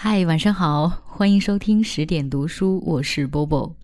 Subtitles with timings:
[0.00, 3.74] 嗨，晚上好，欢迎收听十点读书，我是波波。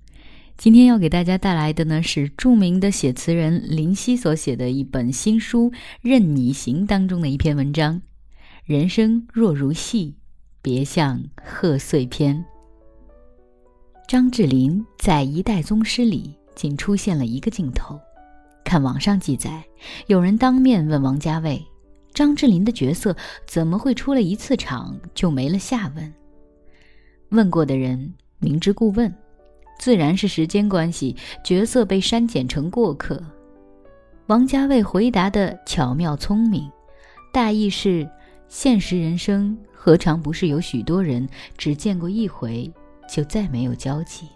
[0.56, 5.70] 今天要给大家带来的呢是著名的写词人林夕所写的一本新书
[6.02, 8.00] 《任你行》当中的一篇文章
[8.64, 10.14] ：“人生若如戏，
[10.62, 12.44] 别像贺岁片。”
[14.06, 17.98] 张智霖在《一代宗师》里仅出现了一个镜头。
[18.64, 19.64] 看网上记载，
[20.06, 21.60] 有人当面问王家卫。
[22.14, 26.14] 张智霖的角色怎么会出了一次场就没了下文？
[27.30, 29.12] 问过的人明知故问，
[29.80, 33.20] 自然是时间关系，角色被删减成过客。
[34.26, 36.70] 王家卫回答的巧妙聪明，
[37.32, 38.08] 大意是：
[38.46, 42.72] 现实人生何尝不是有许多人只见过一回
[43.08, 44.28] 就再没有交集？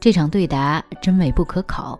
[0.00, 1.98] 这场对答真伪不可考。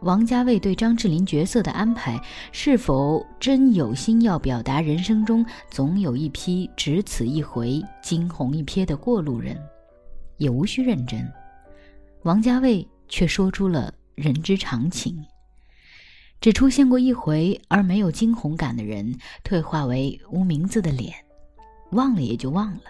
[0.00, 2.18] 王家卫对张智霖角色的安排，
[2.52, 9.60] 是否真有心要表达人生中总有一批只此一回惊鸿一瞥的过路人，
[10.38, 11.30] 也无需认真。
[12.22, 15.22] 王家卫却说出了人之常情：
[16.40, 21.12] 只出现过一回而没有惊鸿感的人，退化为无名字的脸，
[21.92, 22.84] 忘了也就忘了；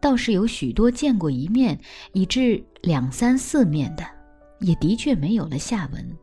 [0.00, 1.78] 倒是有许多见过一面，
[2.14, 4.04] 以致两三四面的，
[4.60, 6.16] 也的确没有了下文。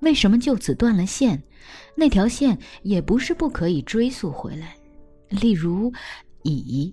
[0.00, 1.42] 为什么就此断了线？
[1.94, 4.74] 那条线也不是不可以追溯回来。
[5.28, 5.92] 例如，
[6.42, 6.92] 乙，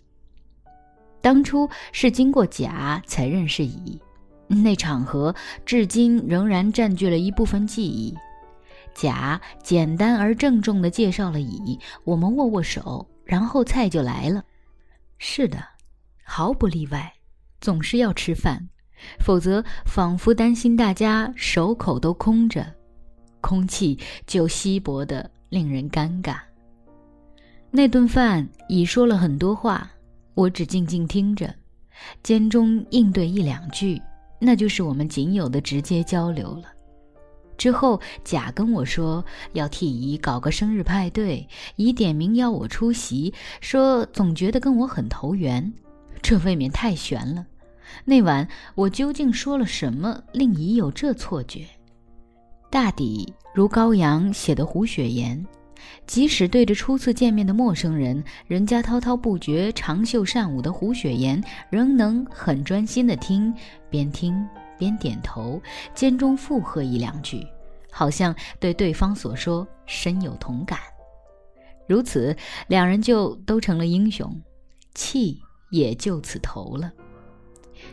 [1.22, 4.00] 当初是经过甲才认识乙，
[4.48, 5.34] 那场合
[5.66, 8.16] 至今仍然占据了一部分记忆。
[8.94, 14.44] 甲简单而郑重地介绍了乙，我们握握手，然后菜就来了。
[15.18, 15.64] 是的，
[16.24, 17.14] 毫不例外，
[17.62, 18.68] 总是要吃饭，
[19.20, 22.77] 否则仿佛担心大家手口都空着。
[23.42, 26.38] 空气就稀薄的令人尴尬。
[27.70, 29.92] 那顿饭已说了很多话，
[30.34, 31.54] 我只静静听着，
[32.24, 34.02] 间中应对一两句，
[34.40, 36.64] 那就是我们仅有的直接交流了。
[37.58, 45.74] 之后甲跟我说要替乙搞个生日派对，乙点名邀我出席，说总觉得跟我很投缘，
[46.22, 47.46] 这未免太悬了。
[48.06, 51.66] 那晚我究竟说了什么，令乙有这错觉？
[52.70, 55.44] 大抵如高阳写的胡雪岩，
[56.06, 63.54] 即使对着初次见面的陌生人，人家滔滔不绝、长袖善舞的胡雪岩，仍能很专心的听，
[63.90, 64.46] 边听
[64.78, 65.62] 边点头，
[65.96, 67.46] 间中附和一两句，
[67.90, 70.78] 好像对对方所说深有同感。
[71.88, 72.36] 如此，
[72.68, 74.30] 两人就都成了英雄，
[74.94, 75.40] 气
[75.72, 76.92] 也就此投了。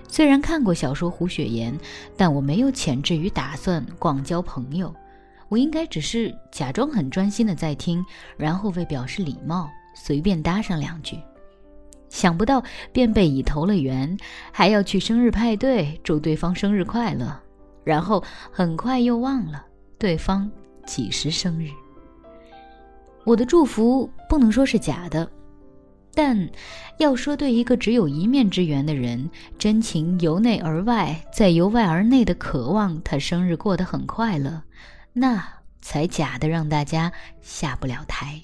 [0.08, 1.72] 虽然看过小说《胡雪岩》，
[2.16, 4.94] 但我没有潜质与打算广交朋友。
[5.48, 8.04] 我应该只是假装很专心的在听，
[8.36, 11.18] 然后为表示礼貌，随便搭上两句。
[12.08, 12.62] 想不到
[12.92, 14.16] 便被已投了缘，
[14.52, 17.36] 还要去生日派对祝对方生日快乐，
[17.84, 19.64] 然后很快又忘了
[19.98, 20.50] 对方
[20.86, 21.68] 几时生日。
[23.24, 25.28] 我的祝福不能说是假的。
[26.16, 26.48] 但
[26.98, 34.62] 要说对一个只有一面之缘的人，真情由内而外，再由外而内的渴望他生日过得很快乐，
[35.12, 35.44] 那
[35.80, 38.40] 才假的让大家下不了台。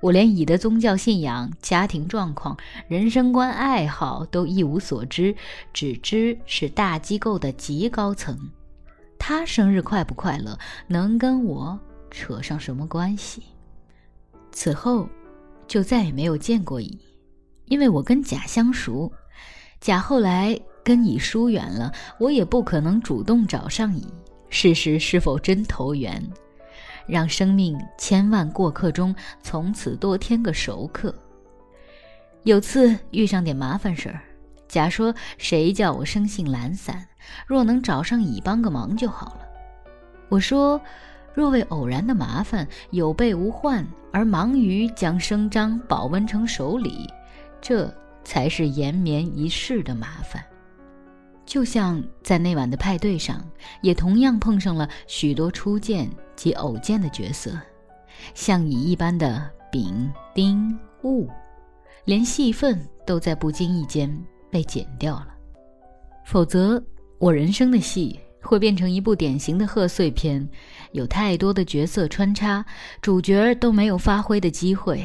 [0.00, 2.56] 我连乙的宗教信仰、家庭状况、
[2.88, 5.36] 人生观、爱好都一无所知，
[5.74, 8.50] 只知是大机构的极高层。
[9.18, 11.78] 他生日快不快乐，能跟我
[12.10, 13.42] 扯上什么关系？
[14.52, 15.06] 此后。
[15.66, 16.98] 就再也没有见过乙，
[17.64, 19.12] 因为我跟甲相熟，
[19.80, 24.06] 甲后来跟乙疏远了，我也不可能主动找上乙，
[24.48, 26.22] 试试是否真投缘，
[27.06, 31.14] 让生命千万过客中从此多添个熟客。
[32.44, 34.20] 有次遇上点麻烦事儿，
[34.68, 37.06] 甲说：“谁叫我生性懒散，
[37.46, 39.40] 若能找上乙帮个忙就好了。”
[40.30, 40.80] 我说。
[41.36, 47.06] 若为偶然的麻烦有备无患，而忙于将生张保温成手礼，
[47.60, 47.94] 这
[48.24, 50.42] 才是延绵一世的麻烦。
[51.44, 53.46] 就像在那晚的派对上，
[53.82, 57.52] 也同样碰上了许多初见及偶见的角色，
[58.32, 61.28] 像乙一般的丙、丁、戊，
[62.06, 64.10] 连戏份都在不经意间
[64.50, 65.28] 被剪掉了。
[66.24, 66.82] 否则，
[67.18, 68.18] 我人生的戏。
[68.46, 70.48] 会变成一部典型的贺岁片，
[70.92, 72.64] 有太多的角色穿插，
[73.02, 75.04] 主角都没有发挥的机会，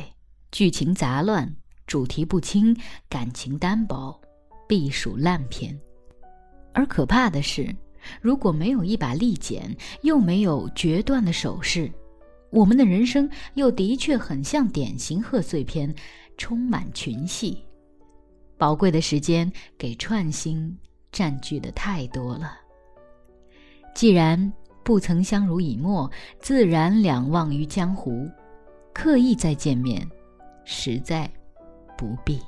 [0.52, 1.56] 剧情杂乱，
[1.88, 2.78] 主题不清，
[3.10, 4.22] 感情单薄，
[4.68, 5.78] 必属烂片。
[6.74, 7.76] 而可怕的是，
[8.22, 11.92] 如果没有一把利剪，又没有决断的手势，
[12.50, 15.94] 我们的人生又的确很像典型贺岁片，
[16.38, 17.66] 充满群戏，
[18.58, 20.78] 宝贵的时间给串心
[21.12, 22.54] 占据的太多了。
[23.94, 24.52] 既然
[24.84, 26.10] 不曾相濡以沫，
[26.40, 28.30] 自然两忘于江湖，
[28.94, 30.08] 刻意再见面，
[30.66, 31.30] 实在
[31.98, 32.40] 不必。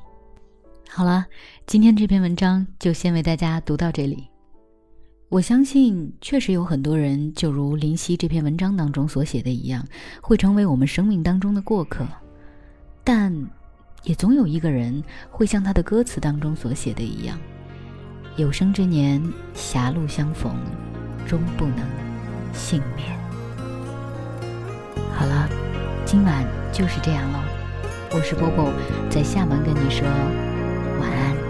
[0.89, 1.25] 好了，
[1.65, 4.27] 今天这篇文章就先为大家读到这里。
[5.29, 9.83] 我相信，确实有很多人，就如林夕这篇文章当中所写的一样，
[10.21, 12.05] 会成为我们生命当中的过客。
[13.03, 13.35] 但，
[14.03, 17.39] 也总有一个人会像他的歌词当中所写的一样
[18.37, 19.19] ：“有生之年，
[19.55, 20.55] 狭路相逢，
[21.27, 21.79] 终不能
[22.53, 23.17] 幸免。”
[25.15, 25.49] 好了，
[26.05, 27.43] 今晚就是这样了。
[28.11, 28.71] 我是波波，
[29.09, 30.07] 在厦门跟你说
[30.99, 31.42] 晚安。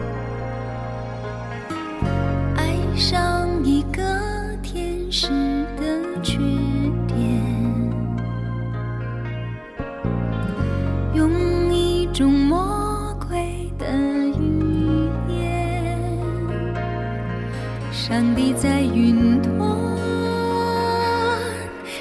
[18.06, 19.58] 上帝在云端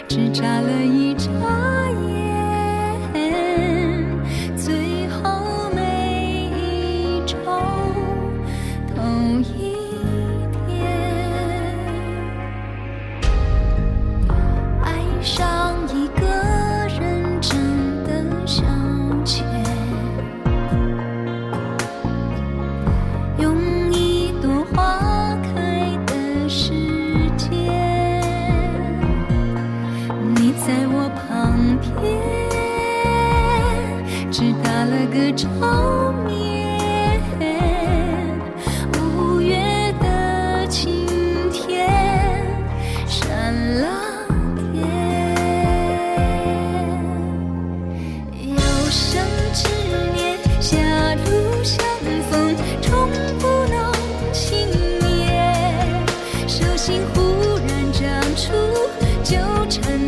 [0.09, 1.31] 只眨了一眨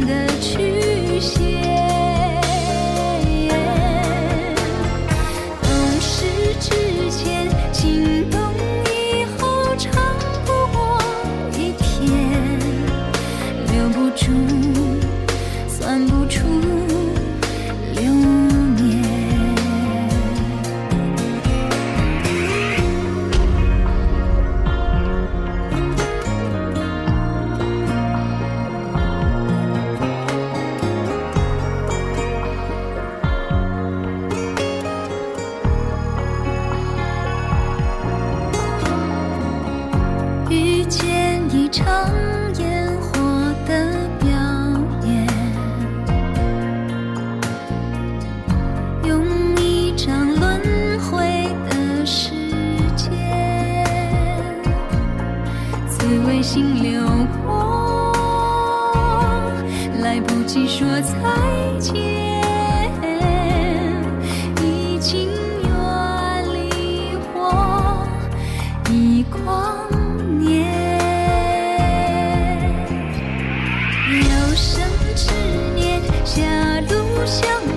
[0.07, 0.74] 的去
[41.75, 42.09] 一场
[42.61, 43.19] 烟火
[43.67, 44.31] 的表
[45.03, 45.27] 演，
[49.03, 49.27] 用
[49.57, 50.61] 一场轮
[51.01, 52.31] 回的时
[52.95, 53.11] 间，
[55.89, 57.03] 紫微星流
[57.45, 58.13] 过，
[60.01, 61.13] 来不及说再
[61.81, 62.54] 见。
[74.57, 75.33] 生执
[75.75, 76.43] 念狭
[76.83, 77.74] 路相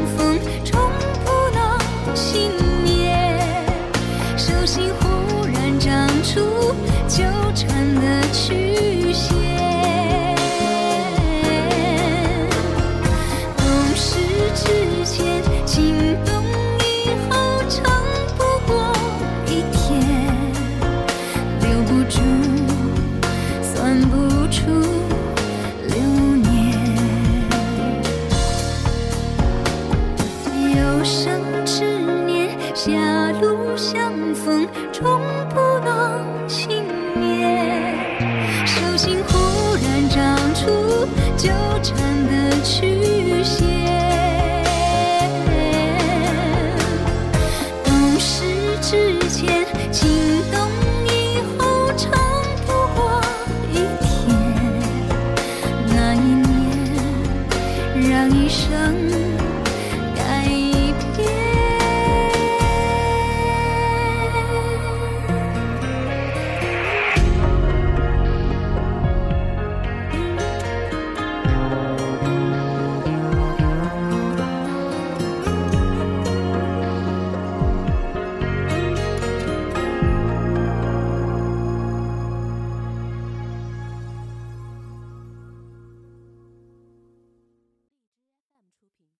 [34.47, 35.21] 风中